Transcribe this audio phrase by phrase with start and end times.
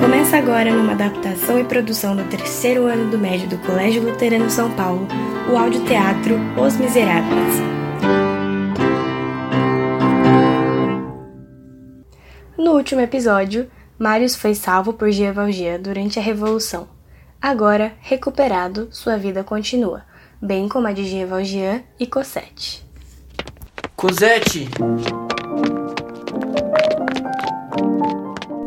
[0.00, 4.68] Começa agora numa adaptação e produção do terceiro ano do médio do Colégio Luterano São
[4.72, 5.06] Paulo,
[5.48, 7.54] o audioteatro Os Miseráveis.
[12.58, 16.88] No último episódio, Marius foi salvo por Gia Valjean durante a Revolução.
[17.40, 20.02] Agora, recuperado, sua vida continua,
[20.42, 22.84] bem como a de Gia Valjean e Cosette.
[23.94, 24.68] Cosette!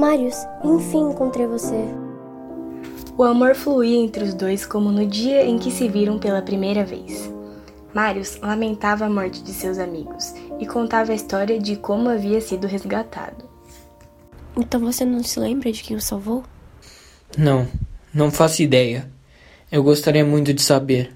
[0.00, 1.84] Marius, enfim encontrei você.
[3.18, 6.82] O amor fluía entre os dois como no dia em que se viram pela primeira
[6.82, 7.30] vez.
[7.92, 12.66] Marius lamentava a morte de seus amigos e contava a história de como havia sido
[12.66, 13.44] resgatado.
[14.56, 16.44] Então você não se lembra de quem o salvou?
[17.36, 17.68] Não,
[18.14, 19.06] não faço ideia.
[19.70, 21.14] Eu gostaria muito de saber.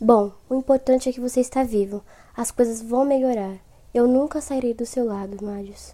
[0.00, 2.04] Bom, o importante é que você está vivo.
[2.36, 3.56] As coisas vão melhorar.
[3.92, 5.92] Eu nunca sairei do seu lado, Marius.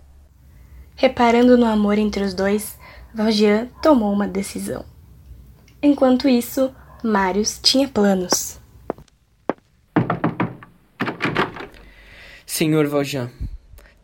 [0.96, 2.78] Reparando no amor entre os dois,
[3.14, 4.84] Valjean tomou uma decisão.
[5.82, 8.60] Enquanto isso, Marius tinha planos.
[12.46, 13.30] Senhor Valjean,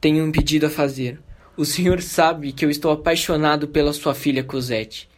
[0.01, 1.21] tenho um pedido a fazer.
[1.57, 5.09] O senhor sabe que eu estou apaixonado pela sua filha Cosette.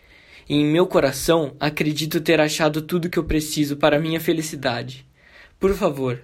[0.49, 5.07] E em meu coração acredito ter achado tudo que eu preciso para minha felicidade.
[5.59, 6.23] Por favor,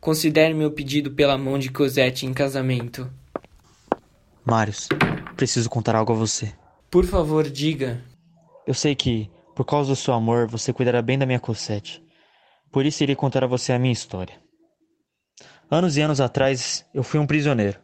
[0.00, 3.08] considere meu pedido pela mão de Cosette em casamento.
[4.44, 4.88] Marius,
[5.36, 6.52] preciso contar algo a você.
[6.90, 8.02] Por favor, diga.
[8.66, 12.02] Eu sei que, por causa do seu amor, você cuidará bem da minha Cosette.
[12.70, 14.40] Por isso irei contar a você a minha história.
[15.70, 17.78] Anos e anos atrás, eu fui um prisioneiro.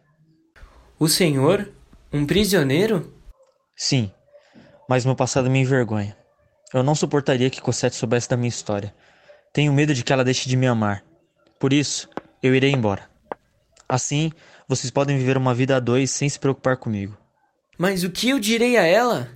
[0.99, 1.73] O senhor?
[2.13, 3.15] Um prisioneiro?
[3.77, 4.11] Sim,
[4.89, 6.17] mas meu passado me envergonha.
[6.75, 8.95] Eu não suportaria que Cosette soubesse da minha história.
[9.53, 11.05] Tenho medo de que ela deixe de me amar.
[11.59, 12.09] Por isso,
[12.43, 13.09] eu irei embora.
[13.89, 14.33] Assim,
[14.69, 17.17] vocês podem viver uma vida a dois sem se preocupar comigo.
[17.79, 19.31] Mas o que eu direi a ela?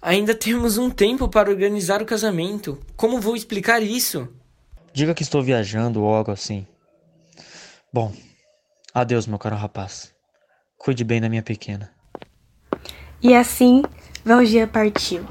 [0.00, 2.78] Ainda temos um tempo para organizar o casamento.
[2.96, 4.28] Como vou explicar isso?
[4.92, 6.66] Diga que estou viajando ou algo assim.
[7.92, 8.12] Bom,
[8.94, 10.14] adeus, meu caro rapaz.
[10.78, 11.90] Cuide bem da minha pequena.
[13.20, 13.82] E assim,
[14.24, 15.24] Valjean partiu,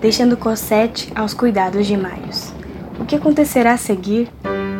[0.00, 2.52] deixando Cosette aos cuidados de Marius.
[2.98, 4.30] O que acontecerá a seguir?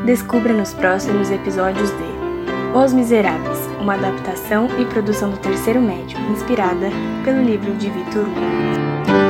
[0.07, 2.18] Descubra nos próximos episódios de
[2.75, 6.91] Os Miseráveis, uma adaptação e produção do terceiro médio, inspirada
[7.25, 9.28] pelo livro de Victor Hugo.